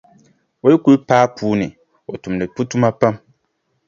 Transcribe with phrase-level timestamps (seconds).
[0.63, 1.67] O yi kuli paai puu ni,
[2.11, 3.15] o tumdi tuma pam.